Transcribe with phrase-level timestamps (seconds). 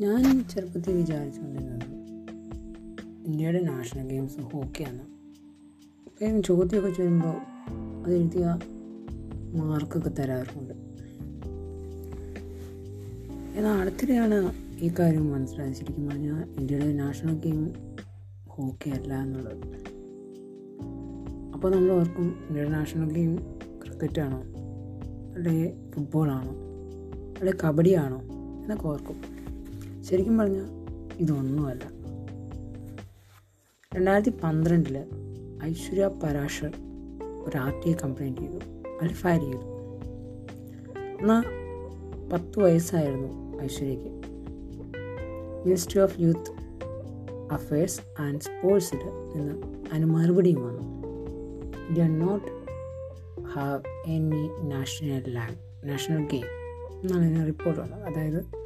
[0.00, 1.84] ഞാൻ ചെറുപ്പത്തിൽ വിചാരിച്ചുകൊണ്ടിരുന്നത്
[3.26, 5.00] ഇന്ത്യയുടെ നാഷണൽ ഗെയിംസ് ഹോക്കിയാണ്.
[6.06, 7.34] അപ്പം ചോദ്യമൊക്കെ ചെയ്യുമ്പോൾ
[8.06, 8.58] അത് എഴുതിയ
[9.54, 10.74] മാർക്കൊക്കെ തരാറുണ്ട്.
[13.58, 17.74] എന്നാൽ അടുത്തിടെയാണ് ഈ കാര്യം മനസ്സിലായത് ശരിക്കും പറഞ്ഞാൽ ഇന്ത്യയുടെ നാഷണൽ ഗെയിം
[18.48, 19.64] ഹോക്കി അല്ല എന്നുള്ളത്.
[21.54, 23.36] അപ്പോൾ നമ്മൾ ഓർക്കും ഇന്ത്യയുടെ നാഷണൽ ഗെയിം
[23.86, 24.42] ക്രിക്കറ്റാണോ?
[25.34, 26.52] അല്ലെങ്കിൽ ഫുട്ബോളാണോ?
[27.38, 28.22] അല്ലെങ്കിൽ കബഡിയാണോ?
[28.62, 29.38] എന്നൊക്കെ ഓർക്കും.
[30.04, 30.66] ശരിക്കും പറഞ്ഞാൽ
[31.18, 31.98] ഇതൊന്നുമല്ല.
[33.96, 35.04] രണ്ടായിരത്തി പന്ത്രണ്ടിൽ
[35.64, 36.72] ഐശ്വര്യ പരാശർ
[37.44, 38.54] ഒരു ആർ ടി ഐ കംപ്ലയിന്റ് ചെയ്തു.
[39.02, 39.56] അതിൽ ഫയർ ചെയ്തു.
[41.20, 41.44] എന്നാൽ
[42.32, 44.06] പത്ത് വയസ്സായിരുന്നു ഐശ്വര്യയ്ക്ക്.
[45.66, 46.58] Ministry of youth
[47.52, 48.98] affairs and സ്പോർട്സിൽ
[49.36, 50.82] നിന്ന് അതിന് മറുപടിയും വന്നു.
[51.86, 52.46] India not
[53.42, 56.46] have any national Lang national game
[57.02, 58.02] എന്നാണ് ഇതിന് റിപ്പോർട്ട് വന്നത്.
[58.02, 58.57] അതായത്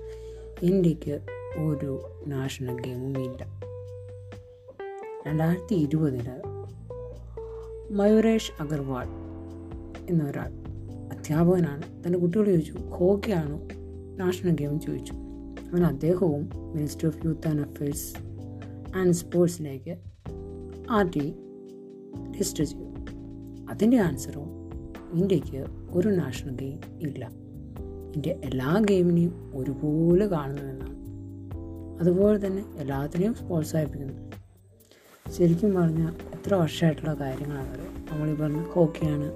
[0.62, 1.20] ഇന്ത്യയ്ക്ക്
[1.60, 3.60] ഒരു നാഷണൽ ഗെയിമും ഇല്ല.
[5.27, 6.28] രണ്ടായിരത്തി ഇരുപതിൽ
[7.91, 9.06] മയൂരേഷ് അഗർവാൾ
[10.10, 10.52] എന്നൊരാൾ
[11.12, 12.06] അധ്യാപകനാണ്.
[12.06, 13.60] തന്റെ കുട്ടികൾ ചോദിച്ചു ഹോക്കിയാണോ
[14.16, 14.80] നാഷണൽ ഗെയിം?
[14.80, 15.12] ചോദിച്ചു.
[15.12, 18.14] അങ്ങനെ അദ്ദേഹവും minister of youth and affairs
[18.96, 19.96] and സ്പോർട്സിലേക്ക്
[20.90, 21.34] R T
[22.30, 22.84] register ചെയ്തു.
[23.70, 24.48] അതിന്റെ ആൻസറും
[25.12, 27.30] ഇന്ത്യയ്ക്ക് ഒരു നാഷണൽ ഗെയിം ഇല്ല.
[28.14, 30.96] ഇന്ത്യ എല്ലാ ഗെയിമിനെയും ഒരുപോലെ കാണുന്നുവെന്നാണ്
[32.00, 34.32] അതുപോലെ തന്നെ എല്ലാത്തിനെയും പ്രോത്സാഹിപ്പിക്കുന്നു.
[35.32, 39.33] ശരിക്കും പറഞ്ഞാൽ എത്ര വർഷമായിട്ടുള്ള കാര്യങ്ങളാണത് നമ്മളീ പറഞ്ഞ ഹോക്കിയാണ്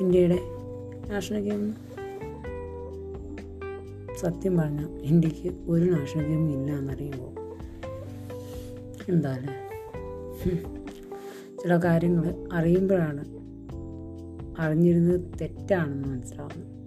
[0.00, 0.38] ഇന്ത്യയുടെ
[1.10, 1.74] നാഷണൽ ഗെയിം.
[4.18, 7.30] സത്യം പറഞ്ഞാൽ ഇന്ത്യയ്ക്ക് ഒരു നാഷണൽ ഗെയിം ഇല്ല എന്നറിയുമ്പോൾ
[9.08, 9.38] എന്താ
[11.62, 13.24] ചില കാര്യങ്ങൾ അറിയുമ്പോഴാണ്
[14.60, 16.79] അറിഞ്ഞിരുന്നത് തെറ്റാണെന്ന് മനസ്സിലാവുന്നത്.